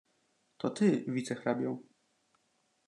[0.59, 1.71] "to ty wicehrabio."